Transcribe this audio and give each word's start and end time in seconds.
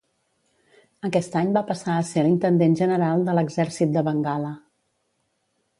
Aquest 1.09 1.37
any 1.41 1.51
va 1.57 1.63
passar 1.67 1.97
a 1.97 2.07
ser 2.13 2.23
l'Intendent 2.27 2.75
General 2.81 3.29
de 3.29 3.37
l'Exèrcit 3.41 3.95
de 3.99 4.05
Bengala. 4.11 4.53